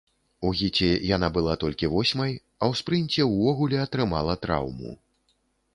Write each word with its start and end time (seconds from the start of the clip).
У 0.47 0.53
гіце 0.61 0.87
яна 1.09 1.29
была 1.35 1.53
толькі 1.63 1.89
восьмай, 1.97 2.33
а 2.63 2.71
ў 2.71 2.81
спрынце 2.81 3.21
ўвогуле 3.35 3.77
атрымала 3.87 4.33
траўму. 4.47 4.99